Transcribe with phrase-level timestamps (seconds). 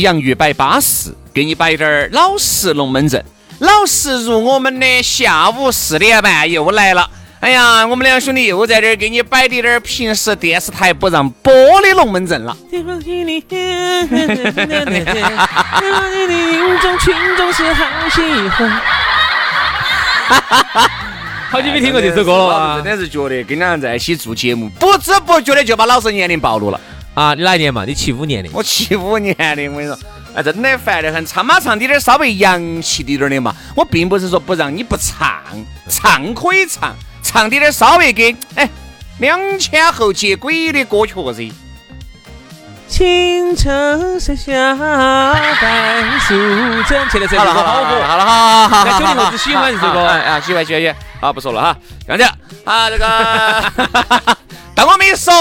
[0.00, 3.24] 洋芋摆巴适，给你摆点儿老实龙门阵。
[3.60, 7.08] 老实如我们的下午四点半又来了。
[7.38, 12.56] 哎呀，我们两兄弟又在这儿给你摆的点儿平时电视台不让播的龙门阵了。
[21.50, 22.98] 好久没听过这首歌了啊真！
[22.98, 26.80] 的是觉得跟两人在一起做节目，不知不觉的就把老师年龄暴露了。
[27.14, 27.84] 啊，你哪一年嘛？
[27.84, 28.50] 你七五年的。
[28.52, 29.96] 我七五年的，我跟你说，
[30.34, 31.24] 哎，真的烦得很。
[31.24, 33.54] 唱嘛唱滴点儿稍微洋气滴点儿的嘛。
[33.76, 35.40] 我并不是说不让你不唱，
[35.88, 38.68] 唱可以唱，唱滴点儿稍微给哎
[39.18, 41.52] 两千后接轨的歌曲噻。
[42.86, 46.34] 青城山下白素
[46.88, 48.02] 贞，现在这首歌好火。
[48.04, 50.96] 好了，好好好，那九零后只喜欢这首歌哎啊，喜欢喜欢喜欢。
[51.20, 53.72] 好，不说了哈，这样子啊，这个
[54.74, 55.32] 当我没说，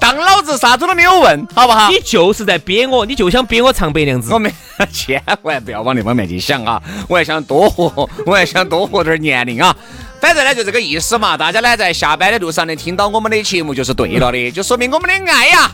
[0.00, 1.88] 当老子啥子都没有问，好不好？
[1.90, 4.38] 你就是在憋我，你就想憋我唱白娘子我。
[4.38, 4.52] 们
[4.92, 6.82] 千万不要往那方面去想啊！
[7.08, 9.74] 我还想多活，我还想多活点儿年龄啊！
[10.20, 15.70] 反正呢就这个意思嘛，大家呢在下班的路上能听到我们的节目就是对了的，就说明我们的爱呀，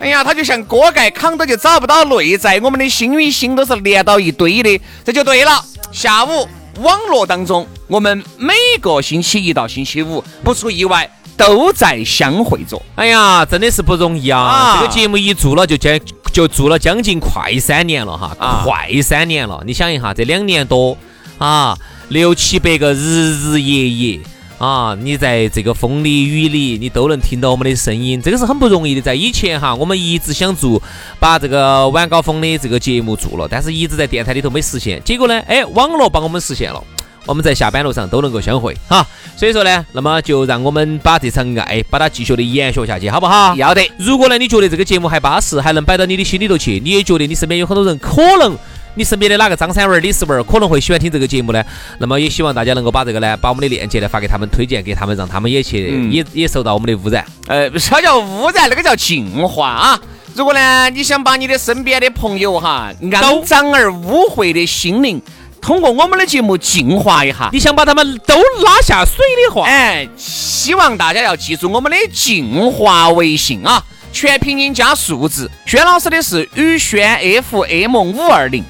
[0.00, 5.64] 哎呀，它就像锅盖扛到就找不到内在，我们的心与心都是连到一堆的，这就对了。
[5.92, 6.48] 下午
[6.80, 12.82] 网络当中，我们每个星期一到星期五，不出意外都在相会着。
[12.96, 14.40] 哎呀，真的是不容易啊！
[14.40, 15.98] 啊这个节目一做了就将
[16.32, 19.62] 就做了将近快三年了哈，啊快三年了。
[19.64, 20.98] 你想一下，这两年多
[21.38, 21.78] 啊，
[22.08, 24.20] 六七百个日日夜夜
[24.58, 29.00] 啊，你在这个风里雨里，你都能听到我们的声音，这个是很不容易的。
[29.00, 30.82] 在以前哈，我们一直想做
[31.20, 35.00] 把这个晚高峰的这个节目做了，但是一直在电台里头没实现。
[35.04, 36.82] 结果呢，哎，网络帮我们实现了。
[37.28, 39.06] 我们在下班路上都能够相会哈，
[39.36, 43.54] 所以说呢，那么就让我们把这场爱把它继续的延续下去，好不好？
[43.54, 48.56] 要得，如果呢，你觉得这个节目还巴适，还能摆到你的心里头去，你也觉得你身边有很多人可能。
[48.94, 51.62] 你身边的哪个张三娃儿、李四娃儿可能会喜欢听这个节目呢？
[51.98, 57.24] 那么也希望大家能够把这个呢，把我们的链接呢发给他们，推荐给他们，让他们也去，嗯也也受到我们的污染。
[57.46, 58.68] 呃，啥叫污染？
[58.68, 60.00] 那个叫净化啊！
[60.34, 65.22] 如果呢，你想把你的身边的朋友哈，肮脏而污秽的心灵，
[65.68, 67.50] 通过我们的节目净化一下。
[67.52, 68.34] 你想把他们都
[68.64, 75.50] 拉下水的话，哎，希望大家要记住我们的净化微信啊，全拼音加数字。
[75.66, 78.64] 轩老师的是宇轩 FM 五二零，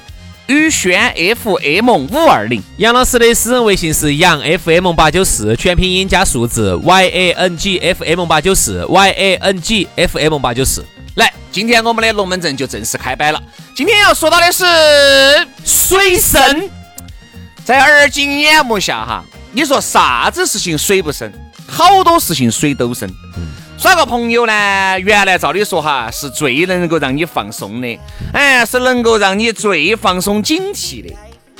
[0.47, 2.61] 宇轩 FM 五二零。
[2.75, 10.37] 杨老师的私人微信是杨 FM 八九四，全拼音加数字 Y A N G F M 八九四 Y A N G F M
[10.37, 10.85] 八九四。
[11.15, 13.41] 来，今天我们的龙门阵就正式开摆了。
[13.73, 14.65] 今天要说到的是
[15.63, 16.69] 水深，
[17.69, 21.31] 在耳今眼目下哈，你说啥子事情水不深？
[21.67, 23.07] 好多事情水都深。
[23.77, 27.99] 耍个朋友呢，原来照理说哈是最能够让你放松的，
[28.33, 31.15] 哎，是能够让你最放松警惕的。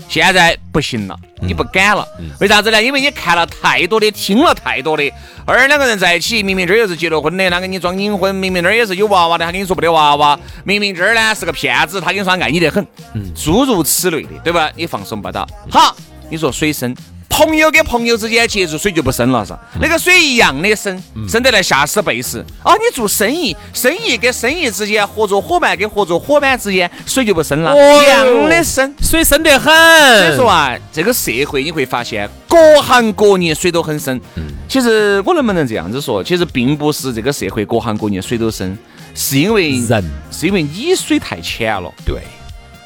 [0.09, 2.05] 现在不行了，你不敢了，
[2.39, 2.81] 为啥子呢？
[2.81, 5.13] 因为你看了太多的，听了太多的，
[5.45, 12.85] 而两个人在一起，明明这儿又是结了婚的，他给你装隐婚；明明那儿也是有娃娃的，他跟你说不得娃娃；明明这儿呢是个骗子，他跟你说爱你得很，
[13.35, 14.71] 诸如此类的，对吧？
[14.75, 15.47] 你放松不到。
[15.69, 15.95] 好，
[16.27, 16.95] 你说水深。
[17.39, 22.43] 朋友跟朋友之间接触水就不深了噻，那个水一样的深，深得来吓死背时。
[22.61, 28.93] 啊，你做生意，生意跟生意之间，合作伙伴跟合作伙伴之间，水就不深了，哦一样的深。
[29.01, 29.71] 水深得很。
[30.19, 34.19] 所以说啊，这个社会你会发现，各行各业水都很深。
[34.67, 36.21] 其实我能不能这样子说？
[36.21, 38.77] 其实并不是这个社会各行各业水都深，
[39.15, 41.89] 是因为人是因为你水太浅了。
[42.05, 42.21] 对，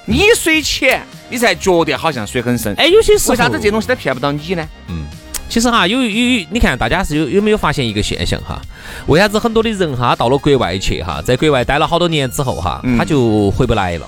[0.05, 2.73] 你水浅，你才觉得好像水很深。
[2.75, 4.67] 哎，有些时候为啥子这东西它骗不到你呢？
[4.87, 5.05] 嗯
[5.49, 8.59] 其实哈，有有有，你看大家是有有没有发现一个现象哈？
[9.05, 14.07] 为啥子很多的人哈到了国外去哈，在国外待了好多年之后哈，他就回不来了。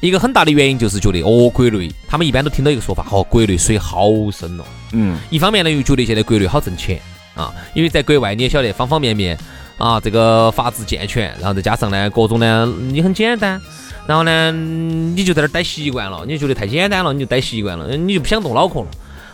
[0.00, 4.64] 一个很大的原因就是觉得哦，国内他们一般都听到一个说法，哦，国内水好深哦。
[4.92, 6.98] 嗯，一方面呢，又觉得现在国内好挣钱
[7.34, 9.36] 啊，因为在国外你也晓得方方面面
[9.76, 13.60] 啊，这个法制健全，然后再加上呢各种呢你很简单，
[14.06, 18.86] 然后呢你就在那儿待习惯了，你就觉得太简单了，你就待习惯了，你就不想动脑壳了。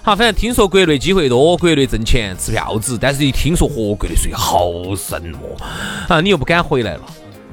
[0.03, 5.57] 好，反正听说国内机会多，国内挣钱吃票子，但是一听说嚯，国内水好深哦，
[6.09, 7.01] 啊，你又不敢回来了。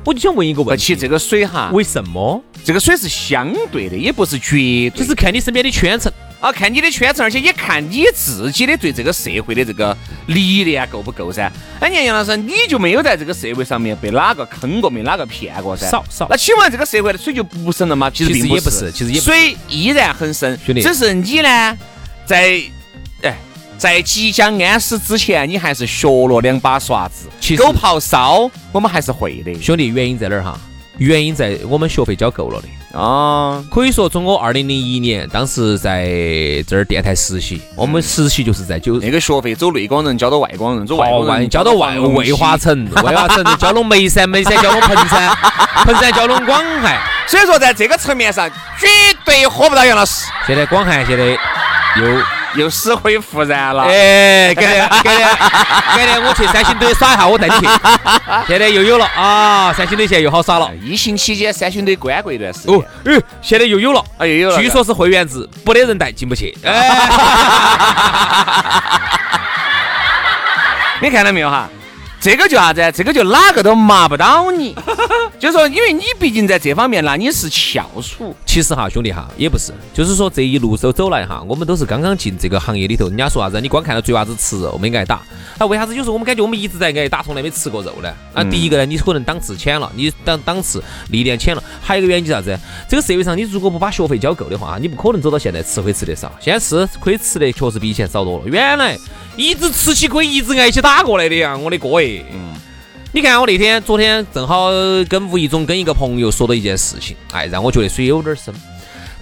[0.06, 2.44] 我就想问一个问题，其实这个水哈，为什么？
[2.64, 4.58] 这个水是相对的，也不是绝
[4.90, 6.12] 对，就是看你身边的圈层。
[6.44, 11.50] 啊，看你的圈层，而且也看你自己的对这个社会的这个历练够不够噻。
[11.80, 15.90] 哎，你看杨老师，你就没有在这个社会上面被哪个坑过，没哪个骗过噻？
[15.90, 16.28] 少少。
[16.30, 18.12] 那请问这个社会的水就不深了吗？
[18.14, 20.82] 其实并不是，其实也水依然很深，兄弟。
[20.82, 21.78] 只是你呢，
[22.26, 22.62] 在
[23.22, 23.38] 哎，
[23.78, 29.54] 在即将安死之前，你还是学了两把刷子，狗刨烧，我们还是会的。
[29.62, 30.60] 兄弟，原因在哪儿哈？
[30.98, 32.68] 原因在我们学费交够了的。
[32.98, 36.06] 啊，可以说从我二零零一年当时在
[36.68, 45.36] 这儿电台实习，我们实习就是在九那个学费走内广人交到外广人，走外光人交到外魏化城， 魏化城交拢眉山，眉山交拢彭山，
[45.86, 47.00] 彭山交拢广汉。
[47.26, 48.48] 所以说在这个层面上，
[48.80, 48.88] 绝
[49.26, 50.28] 对喝不到杨老师。
[50.46, 52.43] 现在广汉现在又。
[52.56, 55.28] 又死灰复燃了，哎，改天改天
[55.96, 57.68] 改天我去三星堆耍一下，我带你去。
[58.48, 60.70] 现在又有了啊，三星堆现在又好耍了。
[60.84, 64.58] 疫情期间三星堆关过一段时间，哦，哎，现在又有了，啊，又有了。
[64.58, 66.56] 据说是会员制，不得人带进不去。
[66.64, 67.10] 哎
[71.02, 71.68] 你看到没有哈？
[72.24, 72.90] 这个就啥子？
[72.96, 74.74] 这个就哪个都麻不到你，
[75.38, 78.34] 就是说，因为你毕竟在这方面呢，你是翘楚。
[78.46, 83.10] 其实哈，兄弟哈，也不是，就是说这一路走走来哈，我们都是刚刚进这个行业里头。
[83.10, 83.60] 人家说啥子？
[83.60, 85.22] 你光看到嘴巴子吃肉没挨打，
[85.60, 88.10] 那为啥子有时候我们感觉我们一直在挨打，从来没吃过肉呢？
[88.34, 92.58] 啊，第一个呢，你可能档次浅了，你档档次历练浅了，还有一个原因是啥子？
[92.88, 96.32] 这个社会上你如果不把学费交够的话，你不可能走到现在吃亏吃得少。
[96.40, 98.44] 现在吃亏吃的确实比以前少多了。
[98.46, 98.98] 原来。
[99.36, 102.24] 一直吃起亏，一直挨起打过来的呀，我的哥哎！
[102.32, 102.54] 嗯，
[103.12, 104.70] 你看我那天、昨天正好
[105.10, 108.54] 跟无意中跟一个朋友说了一件事情，哎，让我觉得水有点深。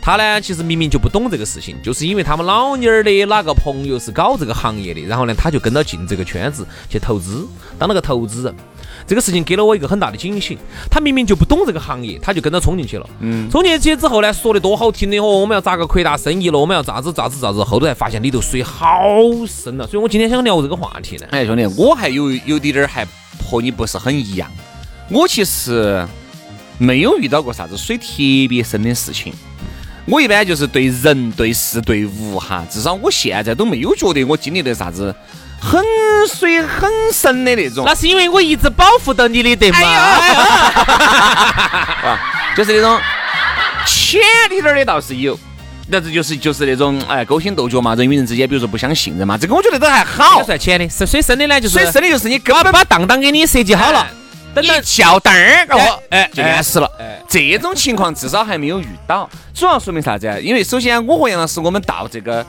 [0.02, 7.48] 他呢，其实明明就不懂这个事情，就是因为他们老妞儿的哪个朋友是搞这个行业的，然后呢，他就跟到进这个圈子去投资，
[7.78, 8.56] 当了个投资人。
[9.08, 10.58] 这个事情给了我一个很大的警醒。
[10.90, 13.10] 他明明就不懂这个行业，他就跟着冲进去了。
[13.20, 19.02] 嗯，冲进去之后呢，说的多好听的哦，我们要咋个扩大生意了，我们要咋子咋子咋子，后头才发现里头水好
[19.48, 19.88] 深了。
[19.88, 21.28] 所以我今天想聊这个话题呢。
[21.32, 23.06] 哎，兄弟，我还有有点点还
[23.44, 24.50] 和你不是很一样。
[25.10, 26.08] 我其实
[26.78, 28.06] 没有遇到过啥子水特
[28.50, 29.34] 别深的事情。
[30.06, 35.14] 我一般就是对人、对事、对物哈，至少我现在都没有觉得我经历的啥子。
[35.64, 35.80] 很
[36.28, 39.78] 水很深的那种，那是因为我一直保护到你的，对吗？
[42.58, 43.00] 就是那种
[43.86, 44.20] 浅
[44.50, 45.38] 一点的倒是有，
[45.88, 50.44] 那这就是就是那种哎勾心斗角嘛，人与人之间，比如说不相信任嘛，这个我觉得都还好。
[50.44, 54.08] 算浅的，是水深的呢，就是水深的就是你根本把当当给你设计好了，
[54.54, 56.90] 等到小灯儿，后哎就淹死了。
[57.28, 60.38] 这种情况至少还没有遇到，主要说明啥子啊？
[60.40, 62.46] 因为首先我和杨老师我们到这个。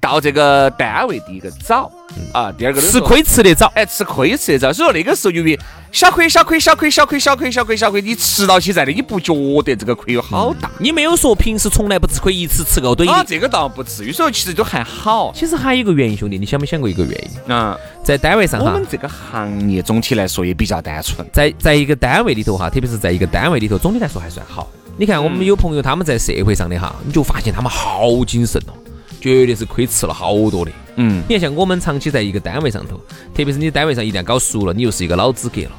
[0.00, 1.90] 到这个单位，第一个早
[2.32, 4.72] 啊，第二个吃亏吃得早，哎，吃亏吃得早。
[4.72, 5.58] 所以说那个时候，由于
[5.90, 10.70] 小亏小亏小亏小亏小亏小亏小亏，你吃到起在的，你不觉得这个亏有好大？
[10.78, 13.06] 你没有说平时从来不吃亏，一次吃够对。
[13.08, 15.32] 啊，这个倒不至于，所以其实都还好。
[15.34, 17.54] 其实还有一个原因，兄弟，你想没想过一个原因？
[17.54, 21.26] 啊，在单位上哈，我们这个行业总体来说也比较单纯。
[21.32, 24.68] 在在一个单位里头哈，特别是在一个单位里头，总体来说还算好。
[24.96, 28.72] 你看我们有朋友他们在社会上的哈，你就发现他们好谨慎哦。
[29.20, 30.70] 绝对是亏吃了好多的。
[30.96, 32.96] 嗯，你看像我们长期在一个单位上头，
[33.34, 35.72] 特别是你单位上一旦搞熟了，你又是一个老资格了，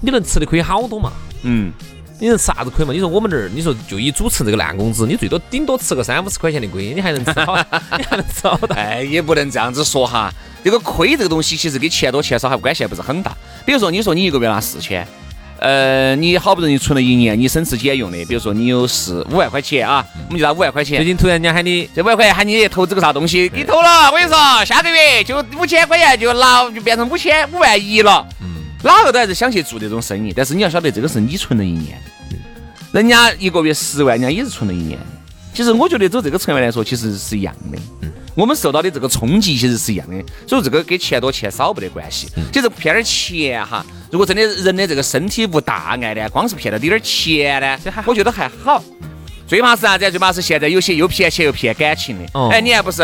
[0.00, 1.12] 你能吃的亏好多嘛？
[1.42, 1.72] 嗯，
[2.20, 2.92] 你能啥子亏嘛？
[2.92, 7.56] 你说我们这儿，你说就以主持这个烂工资，你最多顶多吃个三五十块钱的亏，你还能吃好？
[7.96, 8.58] 你还能吃好？
[8.70, 10.32] 哎，也不能这样子说哈。
[10.64, 13.34] 这个亏这个东西，其实跟钱多钱少还关系还不是很大。
[13.64, 15.06] 比如说，你说你一个月拿四千。
[15.58, 20.96] 呃，你好不容易存了一年，你省吃俭用的，比如说你有四五万块钱啊，我们就拿五万块钱。
[20.98, 28.24] 最近突然人家喊你这五万块钱喊你投资个啥东西，你投了，我跟你说，下个月就五千块钱就拿就变成五千五万一了。
[28.40, 28.46] 嗯，
[28.84, 32.00] 哪个都还是想去做这种生意，但是你要晓得，这个是你存了一年，
[32.92, 34.98] 人家一个月十万，人家也是存了一年。
[35.58, 37.76] 其实我觉得走这个层面来说，其实是一样的。
[38.02, 42.28] 嗯，我们受到的这个冲击其实是一样的，所以这个跟钱多钱少没得关系。
[42.52, 43.84] 其实骗点钱哈。
[44.12, 48.80] 如果真的人的这个身体无大碍呢，光是骗到点点钱呢，我觉得还好。
[49.48, 50.08] 最怕是啥子？
[50.12, 52.48] 最怕是现在有些又骗钱又骗感情的。
[52.50, 53.02] 哎，你还不是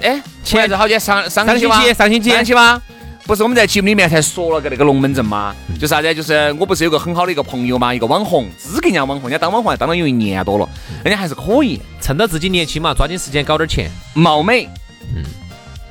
[0.00, 2.80] 哎，前阵好久上上上星吗期上星期上期吗？
[3.26, 5.52] 不是我们在节目里面才说了个那个龙门阵吗？
[5.80, 6.14] 就啥子？
[6.14, 10.68] 就是我不是有个很好的一个朋友嘛，一个网红，资格人家网红，人家当网红还当了有一年多了，
[11.04, 14.68] 人家还是可以，趁着自己年轻嘛，抓紧时间搞点钱，貌美，
[15.12, 15.24] 嗯，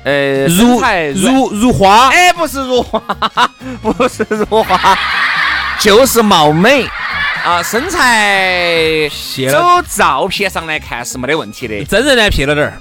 [0.04, 3.02] 呃，身如材软如如花，哎，不是如花，
[3.82, 4.98] 不是如花，
[5.78, 6.86] 就是貌美
[7.44, 9.10] 啊，身材
[9.52, 11.84] 走，照片上来看是没得问题的。
[11.84, 12.80] 真人呢撇了点儿，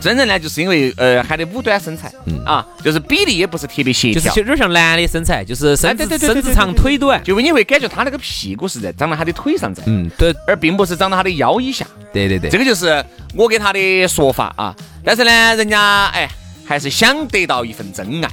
[0.00, 2.40] 真人呢，就是因为呃还得五短身材，嗯。
[2.44, 4.20] 啊，就是比例也不是特别协调。
[4.22, 10.34] 就是有，点像男的身材，就是身子身子长腿短，就你会感觉他那个屁股是在长到他的腿上在，嗯，对。
[10.46, 11.86] 而并不是长到他的腰以下。
[12.12, 12.50] 对对对。
[12.50, 14.74] 这，个就是我给他的说法啊。
[15.04, 16.28] 但是呢，人家哎
[16.64, 18.30] 还是想得到一份真爱，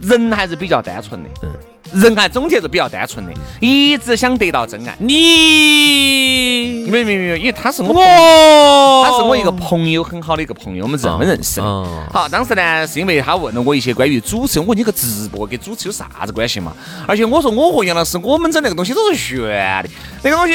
[0.00, 1.28] 人还是比较单纯的，
[1.92, 4.94] 人还总体是比较单纯的，一直想得到真爱。
[4.98, 16.72] 你没有没有没有，因为他是我他是我一个朋友，很好的一个朋友，我们这么认识好，当时呢，是因为他问了我一些关于主持，我说你个直播跟主持有啥子关系嘛？
[17.06, 19.40] 而且我说我和杨老师，我们整那个东西都是悬
[19.82, 19.88] 的，
[20.22, 20.54] 那个东西。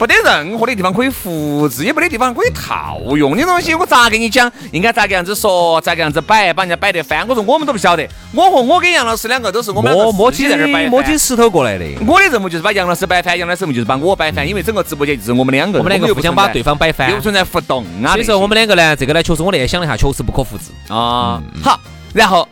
[0.00, 3.36] 不得任何的地方可以复制，也没得地方可以套用。
[3.36, 4.50] 的东西我咋给你讲？
[4.72, 5.78] 应该咋个样子说？
[5.82, 6.50] 咋个样子摆？
[6.54, 7.28] 把人家摆得翻？
[7.28, 8.08] 我说我们都不晓得。
[8.32, 18.12] 我和我跟杨老师两个都是我们摸摸在那儿摆摸起石头过来的，我的任务就是把杨老师摆翻，杨老师任务就是把我摆翻，因为整个直播间就是我们两个，我们两个又不存在互相把对方摆翻又不存在互动啊。
[18.14, 20.64] 所以说我们两个呢，这个呢，确实我那天想了一下，确实不可复制。
[20.88, 21.78] 啊，好，
[22.14, 22.48] 然后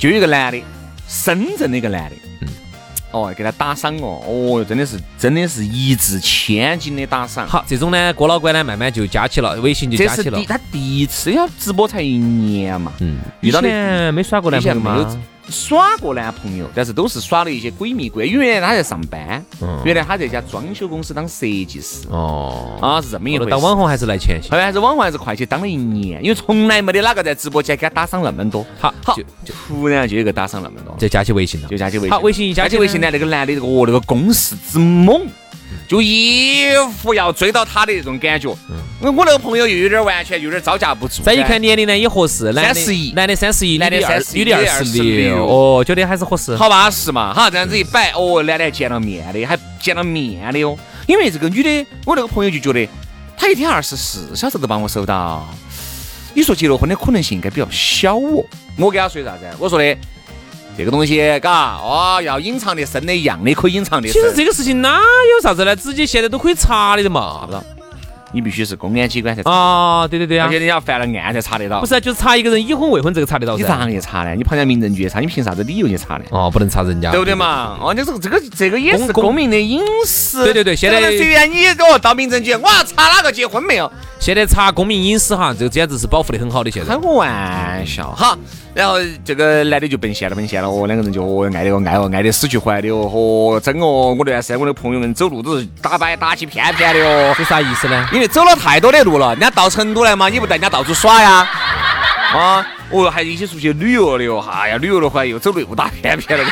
[0.00, 0.62] 就有一个男的，
[1.06, 2.27] 深圳的一个男的，嗯
[3.10, 7.46] 哦，给他打赏哦，哦，真的是真的是一掷千金的打赏。
[7.48, 10.38] 好，这种呢，郭老倌呢，慢慢就加起了，微信就加起了。
[10.46, 15.20] 他第一次要直播才一年嘛，嗯，遇到的以前没耍过男朋友吗？
[15.50, 18.24] 耍过男朋友，但是都是耍了一些闺蜜闺。
[18.24, 23.50] 因为原来他在上班，嗯原来他在一家装修公司当设计师哦，啊，是这么一回事。
[23.50, 24.50] 当网红还是来钱些。
[24.50, 28.64] 后来还是网红还是快去当了一年，因为从来没得哪个在直播间给他打赏那么多。
[28.78, 29.24] 好，好就，
[29.66, 31.68] 突然就有一个打赏那么多，就加起微信了。
[31.68, 32.10] 就加起微信。
[32.10, 35.26] 好微信一加起呢加起微信呢，那个男的这个哦，那个攻势之猛，
[35.86, 36.66] 就一
[37.00, 38.48] 副要追到他的那种感觉。
[39.00, 41.22] 我我那个朋友又有点完全有点招架不住。
[41.22, 46.56] 再一看年龄呢也合适，男的31男的三十一，男的女二31女的二十六，哦，觉得还是合适。
[46.56, 50.76] 好巴适嘛，哈，这样子一摆，哦，男的还见了面的，还见了面的哦。
[51.06, 52.88] 因为这个女的，我那个朋友就觉得，
[53.36, 55.48] 她一天二十四小时都帮我收到，
[56.34, 58.44] 你说结了婚的可能性应该比较小哦。
[58.76, 59.44] 我给他说啥子？
[59.58, 59.96] 我说的
[60.78, 64.06] 这个东西，嘎，哦，要隐藏的深的，一样的可以隐藏的。
[64.08, 65.74] 其实这个事情哪有啥子呢？
[65.74, 67.42] 直接现在都可以查的嘛。
[67.46, 67.60] 不到，
[68.30, 71.80] 你必须是公安机关才查，啊，对对对啊而且，人家犯了案才查得到。
[71.80, 74.36] 不是啊，就是查一个人已婚未婚这个查得到你咋去查呢？
[74.36, 76.24] 你跑人家民政局查，你凭啥子理由去查呢？
[76.30, 77.34] 哦，不能查人家，对不对？
[77.34, 77.76] 嘛？
[77.82, 80.44] 哦，你这个这个这个也是公公民的隐私。
[80.44, 83.90] 对对对现在这个随便你哦，到民政局，我要查哪个结婚没有？
[84.20, 86.70] 现在查公民隐私哈，这个简直是保护的很好的。
[86.70, 88.38] 现在开个玩笑哈。
[88.78, 88.94] 然后
[89.24, 97.34] 这个男的就奔现了，奔现了，哦，两个人就哦爱的哦爱哦爱的死去活来的哦，哦真哦，我那段时间我的朋友们走路都是打摆打起片片的哦。
[97.36, 98.06] 是啥意思呢？
[98.12, 101.44] 因为走了太多的路了，人家到成都来嘛，你不带人家到处耍呀？
[102.32, 106.44] 啊，哦，还一起出去旅游的哦，哎呀，旅游的话又走路又打片片了。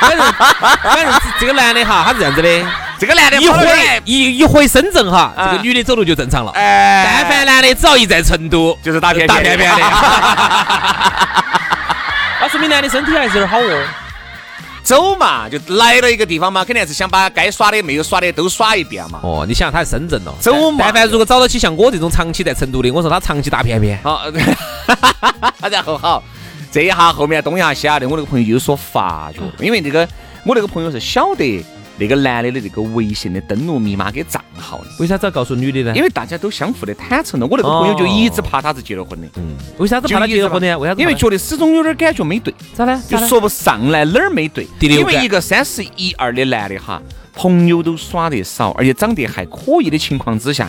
[0.00, 2.48] 反正反正这个男的哈，他是这样子的，
[3.04, 6.50] 这个男的一回一一回深圳哈，啊这个女的走路就正常了。
[6.52, 9.76] 哎，但凡男的只要一在成都，就是打片片打片片的。
[12.40, 13.84] 那说明男的身体还是有点好哦。
[14.82, 19.20] 走嘛，就来了一个地方嘛，肯定是想把该耍的没有耍的都耍一遍嘛。
[19.22, 24.00] 哦，你想他在深圳哦，走嘛但凡如果找到起像我这种长期在成都的，我说他长期打片片。
[24.02, 24.22] 好，
[25.70, 26.22] 然后好，
[26.72, 30.08] 这一下后面东一下西下的，我那个朋友就有所发觉，因为这个
[30.44, 31.62] 我那个朋友是晓得
[31.96, 35.92] 那个男的的这个微信的登录密码跟账号的，为啥子要告诉女的呢？
[35.94, 37.46] 因为大家都相互的坦诚了。
[37.46, 40.78] 我那个朋友就一直怕他是结了婚的，嗯，为啥子怕他结了婚呢？
[40.78, 41.00] 为啥子？
[41.00, 43.00] 因为觉得始终有点感觉没对，咋呢？
[43.08, 44.66] 就说不上来哪儿没对。
[44.78, 47.00] 第六感因为一个三十一二的男的哈，
[47.34, 50.68] 朋友都耍得少，而且长得还可以的情况之下，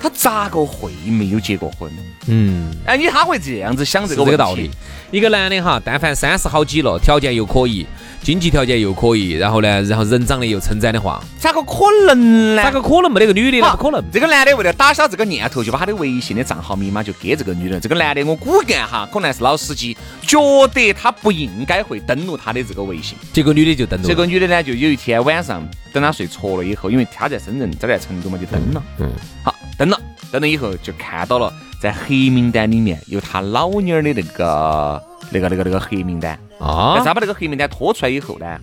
[0.00, 1.90] 他咋个会没有结过婚？
[2.28, 4.70] 嗯，哎，你他会这样子想这个这个道理。。
[5.12, 7.86] 一个男的哈，但凡三十好几了，条件又可以，
[8.26, 12.60] 经济条件又可以，然后呢，然后人长得又称赞的话，咋个可能呢？
[12.64, 13.70] 咋个可能没得个女的呢？
[13.70, 14.02] 不可能。
[14.10, 17.78] 这个男的为了打消这个念头，就把他的微信的账号密码就给这个女的。
[17.78, 20.40] 这个男的我估计哈，可能是老司机，觉
[20.74, 23.16] 得他不应该会登录他的这个微信。
[23.32, 24.12] 结果女的就登录了。
[24.12, 28.82] 这个女的呢，就有一天晚上等他睡着了以后，因为他在深圳，这在成都嘛，就登了。
[28.98, 29.08] 嗯，
[29.44, 29.96] 好，登了，
[30.32, 36.36] 登了以后就看到了，在黑名单里面有他老妞儿的那个、那个、那个、那个黑名单。
[36.58, 38.58] 但啊是，他把那个黑名单拖出来以后呢，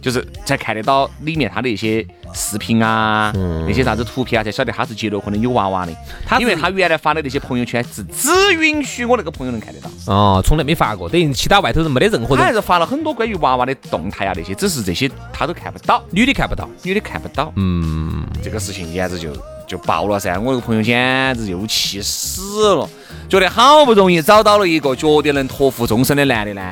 [0.00, 3.32] 就是才看得到里面他的一些视频啊，
[3.66, 5.92] 那些啥子图片啊，才晓得他是结了婚的有娃娃的。
[6.26, 16.68] 他因为他原来发的那些朋友圈是只允许我那个朋友能看得到，哦，从来没发过，等于其他外头人没得任何人，他还是发了很多关于娃娃的动态啊那些，只是这些他都看不到，女的看不到。
[16.82, 17.52] 女的看不到。
[17.56, 19.30] 嗯，这个事情简直就
[19.66, 20.38] 就爆了噻！
[20.38, 22.88] 我那个朋友简直又气死了，
[23.28, 26.62] 觉得好不容易找到了一个觉得能托付终身的男的呢，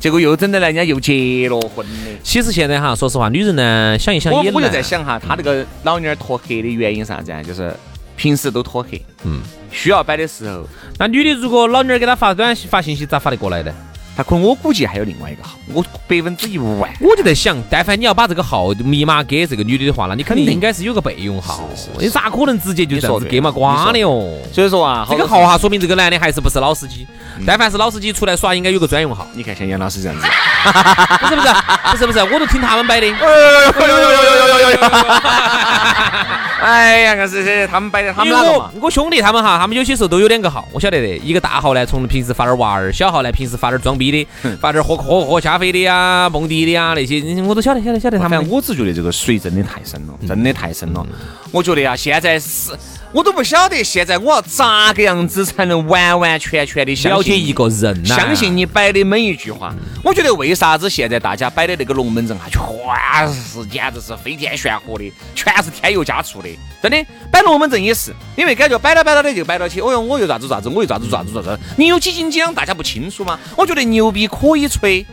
[0.00, 2.10] 结果又整的人家又结了婚的。
[2.22, 7.42] 其实现在哈，说实话，女人呢，想一想也我我就在想哈，她那个老娘儿脱黑的原因啥子啊？
[7.42, 7.74] 就是
[8.16, 9.40] 平时都脱黑，嗯，
[9.70, 10.66] 需要摆的时候，
[10.98, 13.72] 那女的如果老娘儿给她发短信、发信息，咋发得过来呢？
[14.18, 16.90] 他可能我估计还有另外一个号，我百分之一万。
[17.00, 21.70] 我就在想，但凡你要把这个号密码给这个女的的话，那你肯定应该是有个备用号
[22.00, 24.36] 你咋可能直接就这样子给嘛瓜的哦？
[24.52, 27.06] 所以说啊，这个号哈，说明这个男的还是不是老司机。
[27.46, 30.26] 但凡是老司机出来耍，应该有个专用号，你看像杨老师这样子，
[31.22, 31.48] 不是不是
[31.92, 33.06] 不是不是，我都听他们摆的。
[36.60, 38.70] 哎呀，硬是是他们摆的，他们因为我哪个嘛？
[38.82, 41.16] 我兄弟他们哈，他们有些时候都有两个号，我晓得的。
[41.18, 44.26] 一个大号呢，从平时发点娃儿；小号呢，平时发点装逼的，
[44.60, 48.48] 发点喝喝喝咖啡的呀、蹦迪的呀那些，我都晓得晓得晓得他们。
[48.50, 51.06] 我只觉得这个水真的太深了，真的太深了。
[51.52, 52.72] 我觉得呀，现在是
[53.12, 59.74] 我都不晓得现在我要咋个样子才能完完全全的了解一个人呐、相信你摆的每一句话。
[60.04, 66.48] 我觉得为啥子现在大家摆的那个龙门阵啊，全是简直是飞天玄火的，全是添油加醋的。
[66.82, 73.38] 真的，摆龙门阵也是，因为感觉摆到摆到的就摆到起，哦哟，我又咋子咋子，我又咋子咋子咋子，你有几斤几两大家不清楚吗？
[73.56, 75.04] 我觉得牛逼可以吹。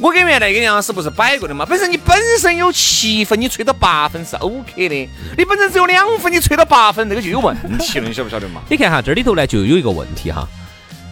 [0.00, 1.64] 我跟原来跟杨老师不是摆过的嘛？
[1.64, 5.08] 本身你本身有七分，你吹到八分是 OK 的。
[5.38, 8.60] 你本身只有两分，你吹到八分，这个就有问题了，你晓不晓得嘛？
[8.68, 10.46] 你看哈，这里头呢就有一个问题哈，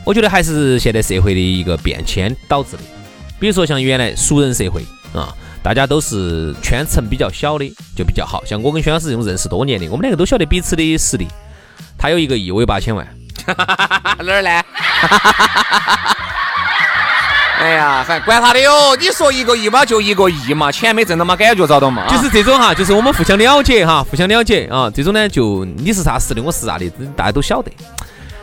[0.05, 2.83] 我觉得还是现在社会的一个变迁导致的。
[3.39, 4.83] 比如说像原来熟人社会
[5.15, 8.45] 啊，大家都是圈层比较小的，就比较好。
[8.45, 11.29] 像我跟轩老师这种认识多年的，我们两个都晓得彼此的实力。
[11.97, 13.07] 他有一个亿，我有八千万，
[13.47, 14.63] 哪儿呢？
[17.59, 18.97] 哎呀，反正管他的哟！
[18.99, 22.07] 你说一个亿嘛，就一个亿嘛，钱没挣到嘛，感觉找到嘛。
[22.09, 24.91] 就是这种哈，就是我们互相了解哈，互相了解啊。
[24.93, 27.71] 这种呢，就你是啥实力，我是啥的，大家都晓得。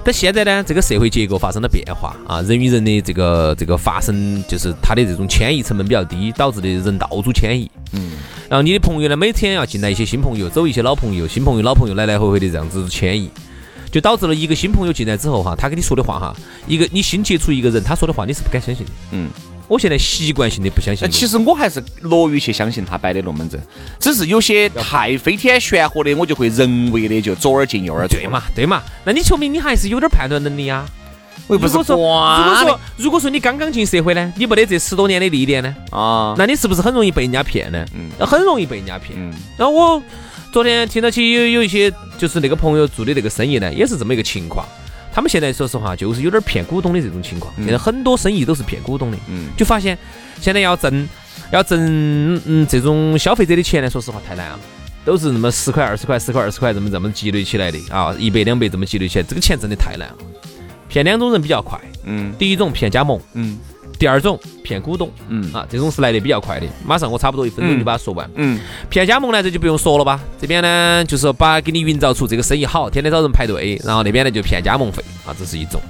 [0.01, 7.69] 但现在呢，这个社会结构发生了变化啊，人与人的这个这个发生，就是他的这种迁移成本比较低，导致的人到处迁移。
[7.91, 8.11] 嗯，
[8.47, 13.29] 然后你的朋友呢，每天要进来一些新朋友，走一些老朋友，新朋友老朋友来来回回的这样子迁移，
[13.91, 16.35] 就导致了一个新朋友进来之后哈，他跟你说的话哈，
[16.67, 18.91] 一个你新接触一个人，他说的话你是不敢相信的。
[19.11, 19.29] 嗯，
[19.67, 21.11] 我现在习惯性的不相信那。
[21.11, 23.59] 其实我还是乐于去相信他摆的龙门阵，
[23.99, 28.27] 只是有些太飞天玄火的，我就会人为的就左耳进右耳出对？
[28.27, 30.87] 嘛，对嘛，那你说明你还是有点判断能力啊。
[31.47, 37.83] 我又不是如果说，如果说，如果说你刚刚进社会呢，你没得这十多年的历练呢，啊，那你是不是很容易被人家骗呢？
[37.95, 39.17] 嗯很容易被人家骗。
[39.17, 40.03] 嗯然后我
[40.51, 44.65] 昨天听到起有有一些就是那个朋友做的那个生意呢，也是这么一个情况。
[45.11, 47.65] 他们现在说实话就是有点骗股东的这种情况，嗯。
[47.65, 49.49] 现在很多生意都是骗股东的，嗯。
[49.55, 49.97] 就发现
[50.41, 51.07] 现在要挣
[51.51, 54.59] 要挣嗯这种消费者的钱呢，说实话太难了。
[55.05, 57.79] 都是那么十块、二十块、十块、二十块这么这么积累起来的？
[57.89, 60.15] 啊，一百两百这么积累起来，这个钱挣的太难了。
[60.87, 62.33] 骗两种人比较快，嗯。
[62.37, 63.57] 第一种骗加盟，嗯
[63.99, 66.65] 第二种骗股东嗯啊，这种是来的比较快的。
[66.85, 68.27] 马上我差不多一分钟嗯就把它说完。
[68.35, 68.57] 嗯
[68.89, 70.21] 骗加盟呢，这就不用说了吧。
[70.39, 75.81] 这边呢，就是把给你营造出这个生意好，天天找人排队，然后那边呢就骗加盟费啊，这是一种。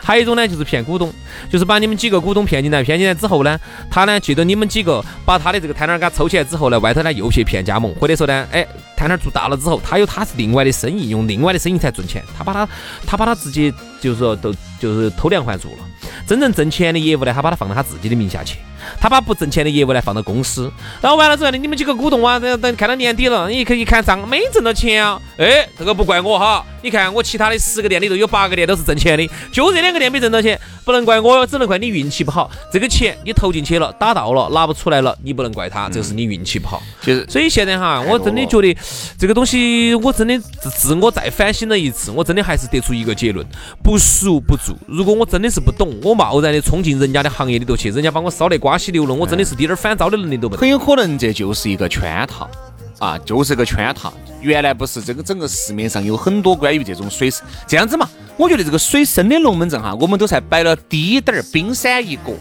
[0.00, 1.12] 还有一种呢，就是骗股东，
[1.50, 3.58] 就是把你们几个股东骗进来，骗进来之后呢，
[3.90, 8.64] 他呢借着你们几个把他的这个摊摊儿给他抽起来之后呢，外头呢又去骗加盟，或者说呢，哎，
[8.96, 12.68] 摊摊儿做大了之后，他有他是另外的生意，用另外的生意才赚钱，他把他
[13.04, 15.84] 他把他自己就是说都就是偷梁换柱了。
[16.28, 18.58] 真正挣钱的业务呢，他把它放到他自己的名下去，
[19.00, 32.50] 他把不挣钱的业务呢放到公司，然后完了之后呢，你们几个股东啊，等等看到年底了，你可以一看账没挣到钱啊，哎，这个不怪我哈，你看我其他的十个店里头有八个店都是挣钱的，就这两个店没挣到钱，不能怪我哟，只能怪你运气不好。
[32.70, 36.82] 这个钱你投进去了，打到了，拿不出来了，你不能怪他，这是你运气不好。
[37.00, 38.76] 就是所以现在哈，我真的觉得
[39.18, 43.46] 这个东西，我真的自自我再反省了一次，我真的还是得出一个结论：
[43.82, 44.76] 不熟不做。
[44.86, 50.60] 如果我真的是不懂，我贸然的冲进人家的行业里头去，人家把我烧得瓜稀流了，我真的是滴点儿反招的能力都没得。
[50.60, 52.50] 很有可能这就是一个圈套
[52.98, 54.12] 啊，就是个圈套。
[54.40, 57.30] 原来不是这个整个市面上有很多关于这种水
[57.68, 58.08] 这样子嘛？
[58.36, 62.32] 我觉得这个水深的龙门阵哈，我们都才摆了低点儿冰山一角。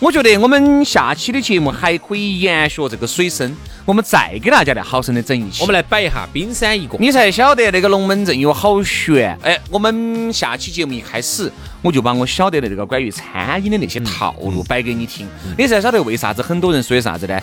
[0.00, 5.60] 我觉得我们下期的节目还可以延续这个水深，我们再给大家来好生的整一期。
[5.60, 6.96] 我们来摆一下冰山一角。
[6.98, 9.38] 你才晓得那个龙门阵有好悬。
[9.42, 17.38] 哎，我们下期节目一开始，我就把我晓得的这个关于餐饮的那些套路摆给你听，你才晓得为啥子很多人说的啥子呢？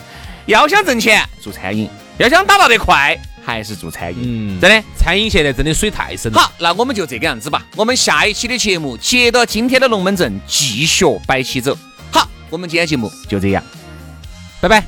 [0.46, 4.18] 要想挣钱做餐饮，要想打到得快还是做餐饮。
[4.24, 6.40] 嗯，真的，餐饮现在真的水太深了。
[6.40, 7.64] 好，那我们就这个样子吧。
[7.76, 11.78] 我们下一期的节目接到今天的龙门阵继续摆起走。
[12.47, 13.61] 好，我们今天节目就这样。
[14.61, 14.87] 拜拜。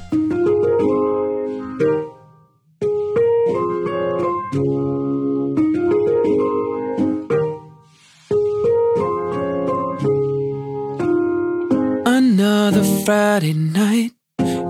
[12.05, 14.11] Another Friday night.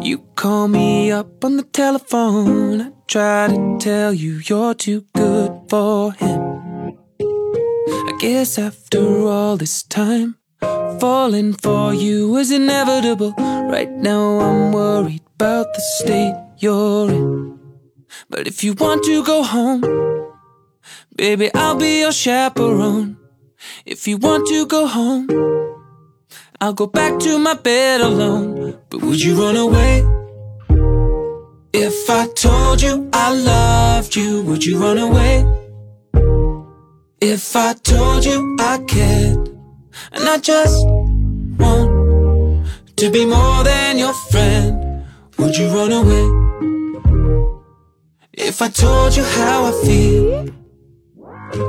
[0.02, 2.82] You call me up on the telephone.
[2.82, 6.96] I try to tell you you're too good for him.
[7.20, 10.36] I guess after all this time,
[11.01, 13.33] falling for you was inevitable.
[13.39, 17.59] Right now I'm worried about the state you're in.
[18.29, 19.83] But if you want to go home,
[21.17, 23.17] baby, I'll be your chaperone.
[23.87, 25.29] If you want to go home,
[26.61, 28.79] I'll go back to my bed alone.
[28.91, 30.05] But would you run away?
[31.73, 35.47] If I told you I loved you, would you run away?
[37.21, 39.40] If I told you I cared,
[40.13, 40.77] and I just
[41.59, 45.05] want to be more than your friend,
[45.39, 46.27] would you run away?
[48.33, 50.49] If I told you how I feel,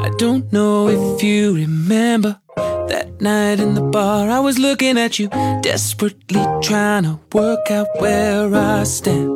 [0.01, 4.29] I don't know if you remember that night in the bar.
[4.29, 5.29] I was looking at you,
[5.61, 9.29] desperately trying to work out where I stand.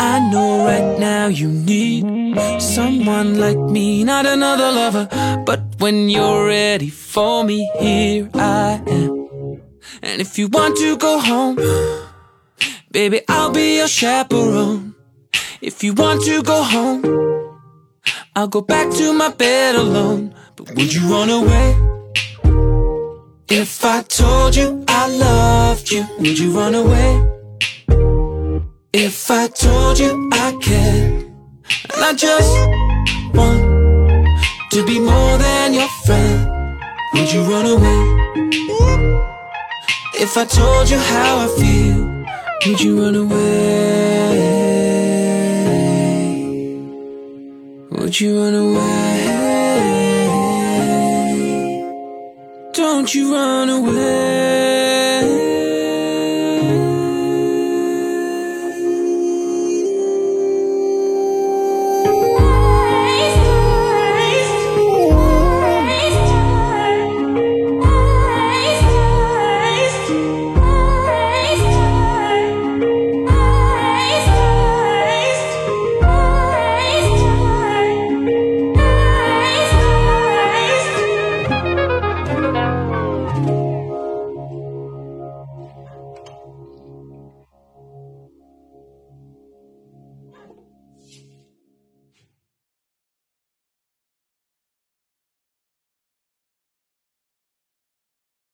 [0.00, 2.06] I know right now you need
[2.58, 5.06] someone like me, not another lover.
[5.44, 9.60] But when you're ready for me, here I am.
[10.02, 11.56] And if you want to go home,
[12.90, 14.94] baby, I'll be your chaperone.
[15.60, 17.04] If you want to go home,
[18.34, 20.34] I'll go back to my bed alone.
[20.56, 21.76] But would you run away?
[23.50, 27.39] If I told you I loved you, would you run away?
[28.92, 31.24] If I told you I cared,
[31.94, 32.52] and I just
[33.32, 33.62] want
[34.72, 36.50] to be more than your friend,
[37.14, 38.02] would you run away?
[40.14, 42.04] If I told you how I feel,
[42.66, 44.30] would you run away?
[47.92, 49.20] Would you run away?
[52.72, 54.79] Don't you run away.